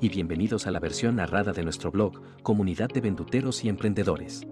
[0.00, 4.42] y bienvenidos a la versión narrada de nuestro blog, Comunidad de Venduteros y Emprendedores.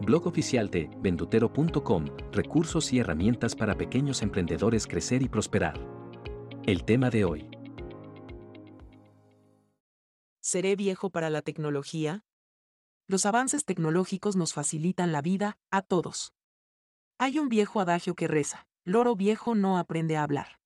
[0.00, 5.74] Blog oficial de vendutero.com, recursos y herramientas para pequeños emprendedores crecer y prosperar.
[6.66, 7.50] El tema de hoy.
[10.40, 12.24] ¿Seré viejo para la tecnología?
[13.08, 16.32] Los avances tecnológicos nos facilitan la vida, a todos.
[17.18, 20.60] Hay un viejo adagio que reza, loro viejo no aprende a hablar.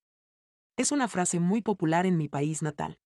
[0.77, 2.99] Es una frase muy popular en mi país natal.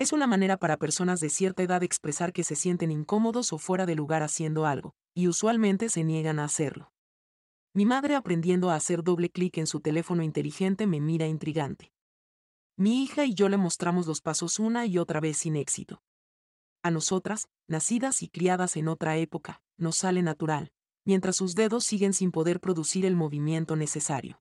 [0.00, 3.84] Es una manera para personas de cierta edad expresar que se sienten incómodos o fuera
[3.84, 6.90] de lugar haciendo algo, y usualmente se niegan a hacerlo.
[7.74, 11.92] Mi madre aprendiendo a hacer doble clic en su teléfono inteligente me mira intrigante.
[12.78, 16.02] Mi hija y yo le mostramos los pasos una y otra vez sin éxito.
[16.82, 20.72] A nosotras, nacidas y criadas en otra época, nos sale natural,
[21.04, 24.40] mientras sus dedos siguen sin poder producir el movimiento necesario.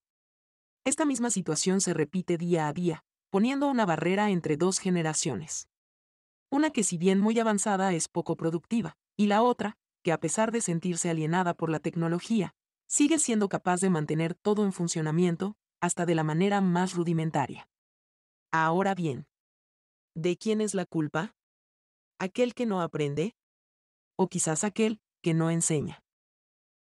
[0.85, 5.69] Esta misma situación se repite día a día, poniendo una barrera entre dos generaciones.
[6.49, 10.51] Una que si bien muy avanzada es poco productiva, y la otra, que a pesar
[10.51, 12.55] de sentirse alienada por la tecnología,
[12.87, 17.69] sigue siendo capaz de mantener todo en funcionamiento, hasta de la manera más rudimentaria.
[18.51, 19.27] Ahora bien,
[20.15, 21.35] ¿de quién es la culpa?
[22.17, 23.35] ¿Aquel que no aprende?
[24.17, 26.03] ¿O quizás aquel que no enseña?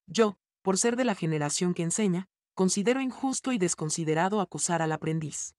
[0.07, 5.53] Yo, por ser de la generación que enseña, considero injusto y desconsiderado acusar al aprendiz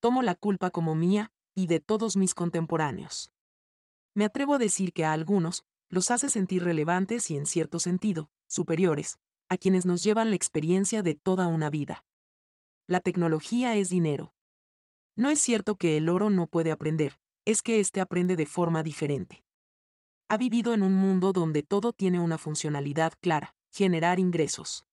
[0.00, 3.30] tomo la culpa como mía y de todos mis contemporáneos.
[4.14, 8.30] Me atrevo a decir que a algunos los hace sentir relevantes y en cierto sentido,
[8.48, 12.04] superiores, a quienes nos llevan la experiencia de toda una vida.
[12.86, 14.34] La tecnología es dinero.
[15.16, 18.82] No es cierto que el oro no puede aprender, es que éste aprende de forma
[18.82, 19.44] diferente.
[20.28, 24.84] Ha vivido en un mundo donde todo tiene una funcionalidad clara, generar ingresos.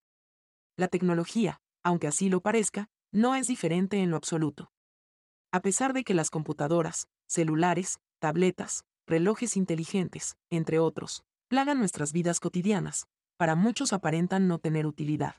[0.75, 4.71] La tecnología, aunque así lo parezca, no es diferente en lo absoluto.
[5.51, 12.41] A pesar de que las computadoras, celulares, tabletas, relojes inteligentes, entre otros, plagan nuestras vidas
[12.41, 15.35] cotidianas, para muchos aparentan no tener utilidad.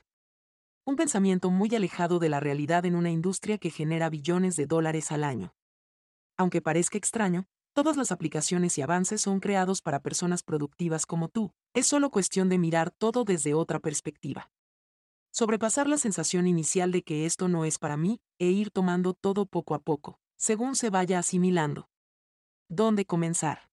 [0.85, 5.11] Un pensamiento muy alejado de la realidad en una industria que genera billones de dólares
[5.11, 5.53] al año.
[6.37, 11.51] Aunque parezca extraño, todas las aplicaciones y avances son creados para personas productivas como tú,
[11.75, 14.49] es solo cuestión de mirar todo desde otra perspectiva.
[15.39, 19.45] Sobrepasar la sensación inicial de que esto no es para mí, e ir tomando todo
[19.45, 21.87] poco a poco, según se vaya asimilando.
[22.67, 23.71] ¿Dónde comenzar?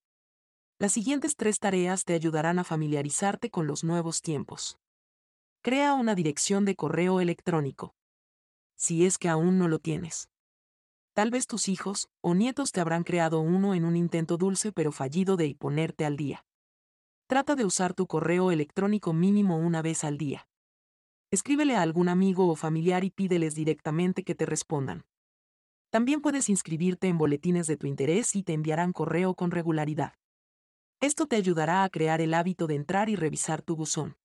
[0.78, 4.78] Las siguientes tres tareas te ayudarán a familiarizarte con los nuevos tiempos.
[5.60, 7.96] Crea una dirección de correo electrónico.
[8.76, 10.28] Si es que aún no lo tienes.
[11.14, 14.92] Tal vez tus hijos o nietos te habrán creado uno en un intento dulce pero
[14.92, 16.46] fallido de ponerte al día.
[17.26, 20.46] Trata de usar tu correo electrónico mínimo una vez al día.
[21.30, 25.04] Escríbele a algún amigo o familiar y pídeles directamente que te respondan.
[25.90, 30.14] También puedes inscribirte en boletines de tu interés y te enviarán correo con regularidad.
[31.00, 34.16] Esto te ayudará a crear el hábito de entrar y revisar tu buzón.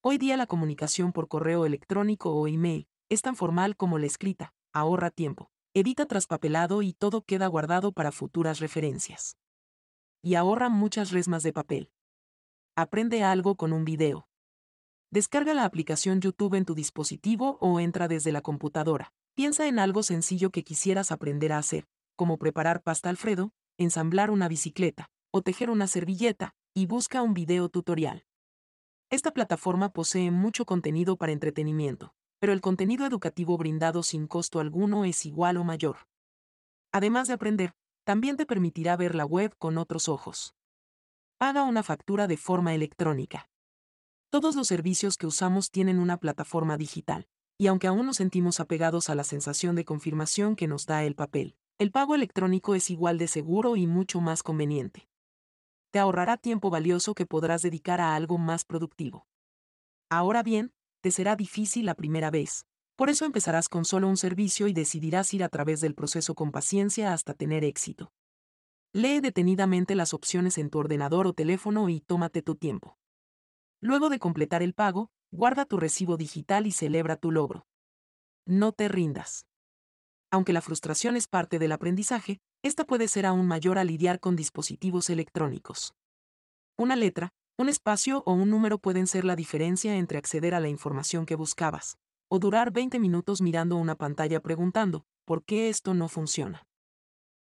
[0.00, 4.52] Hoy día la comunicación por correo electrónico o email es tan formal como la escrita,
[4.72, 9.36] ahorra tiempo, evita traspapelado y todo queda guardado para futuras referencias.
[10.22, 11.90] Y ahorra muchas resmas de papel.
[12.76, 14.27] Aprende algo con un video.
[15.10, 19.14] Descarga la aplicación YouTube en tu dispositivo o entra desde la computadora.
[19.34, 24.48] Piensa en algo sencillo que quisieras aprender a hacer, como preparar pasta Alfredo, ensamblar una
[24.48, 28.26] bicicleta, o tejer una servilleta, y busca un video tutorial.
[29.08, 35.06] Esta plataforma posee mucho contenido para entretenimiento, pero el contenido educativo brindado sin costo alguno
[35.06, 35.96] es igual o mayor.
[36.92, 37.72] Además de aprender,
[38.04, 40.54] también te permitirá ver la web con otros ojos.
[41.38, 43.48] Paga una factura de forma electrónica.
[44.30, 47.26] Todos los servicios que usamos tienen una plataforma digital,
[47.56, 51.14] y aunque aún nos sentimos apegados a la sensación de confirmación que nos da el
[51.14, 55.08] papel, el pago electrónico es igual de seguro y mucho más conveniente.
[55.92, 59.26] Te ahorrará tiempo valioso que podrás dedicar a algo más productivo.
[60.10, 62.66] Ahora bien, te será difícil la primera vez,
[62.96, 66.52] por eso empezarás con solo un servicio y decidirás ir a través del proceso con
[66.52, 68.12] paciencia hasta tener éxito.
[68.92, 72.97] Lee detenidamente las opciones en tu ordenador o teléfono y tómate tu tiempo.
[73.80, 77.66] Luego de completar el pago, guarda tu recibo digital y celebra tu logro.
[78.46, 79.46] No te rindas.
[80.30, 84.36] Aunque la frustración es parte del aprendizaje, esta puede ser aún mayor al lidiar con
[84.36, 85.94] dispositivos electrónicos.
[86.76, 90.68] Una letra, un espacio o un número pueden ser la diferencia entre acceder a la
[90.68, 91.98] información que buscabas,
[92.28, 96.66] o durar 20 minutos mirando una pantalla preguntando, ¿por qué esto no funciona?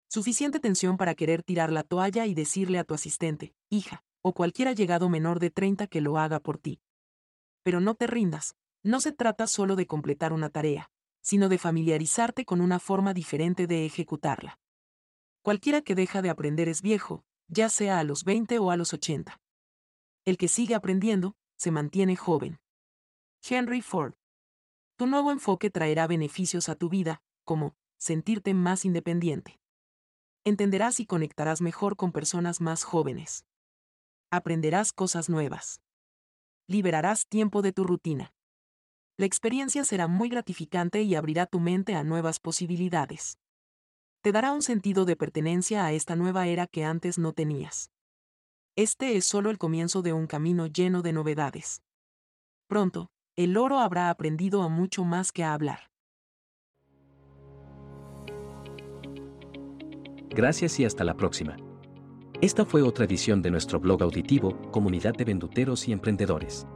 [0.09, 4.75] Suficiente tensión para querer tirar la toalla y decirle a tu asistente, hija, o cualquier
[4.75, 6.81] llegado menor de 30 que lo haga por ti.
[7.63, 10.91] Pero no te rindas, no se trata solo de completar una tarea,
[11.21, 14.59] sino de familiarizarte con una forma diferente de ejecutarla.
[15.41, 18.93] Cualquiera que deja de aprender es viejo, ya sea a los 20 o a los
[18.93, 19.39] 80.
[20.25, 22.59] El que sigue aprendiendo, se mantiene joven.
[23.49, 24.13] Henry Ford.
[24.97, 29.59] Tu nuevo enfoque traerá beneficios a tu vida, como sentirte más independiente.
[30.43, 33.45] Entenderás y conectarás mejor con personas más jóvenes.
[34.29, 35.79] Aprenderás cosas nuevas.
[36.67, 38.33] Liberarás tiempo de tu rutina.
[39.15, 43.37] La experiencia será muy gratificante y abrirá tu mente a nuevas posibilidades.
[44.21, 47.89] Te dará un sentido de pertenencia a esta nueva era que antes no tenías.
[48.75, 51.81] Este es solo el comienzo de un camino lleno de novedades.
[52.67, 53.07] Pronto,
[53.37, 55.89] el oro habrá aprendido a mucho más que a hablar.
[60.29, 61.55] Gracias y hasta la próxima.
[62.41, 66.67] Esta fue otra edición de nuestro blog auditivo, Comunidad de Venduteros y Emprendedores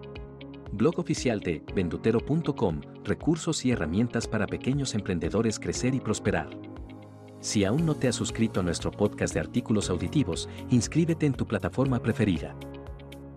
[0.72, 6.50] blog oficial de vendutero.com, recursos y herramientas para pequeños emprendedores crecer y prosperar.
[7.40, 11.46] Si aún no te has suscrito a nuestro podcast de artículos auditivos, inscríbete en tu
[11.46, 12.56] plataforma preferida.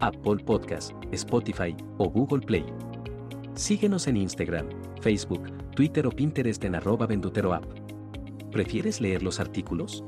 [0.01, 2.67] Apple Podcast, Spotify o Google Play.
[3.55, 4.69] Síguenos en Instagram,
[5.01, 7.65] Facebook, Twitter o Pinterest en arroba venduteroapp.
[8.51, 10.05] ¿Prefieres leer los artículos?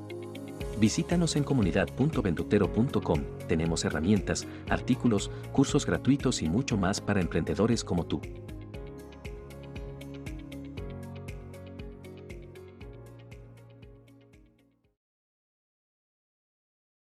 [0.78, 3.20] Visítanos en comunidad.ventutero.com.
[3.48, 8.20] Tenemos herramientas, artículos, cursos gratuitos y mucho más para emprendedores como tú.